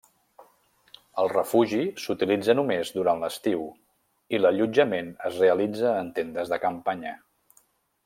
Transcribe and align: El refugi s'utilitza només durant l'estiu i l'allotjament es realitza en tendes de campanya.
El 1.23 1.29
refugi 1.33 1.81
s'utilitza 2.05 2.57
només 2.61 2.91
durant 2.97 3.23
l'estiu 3.25 3.63
i 4.39 4.43
l'allotjament 4.43 5.15
es 5.31 5.41
realitza 5.45 5.97
en 6.03 6.13
tendes 6.21 6.55
de 6.57 6.65
campanya. 6.69 7.17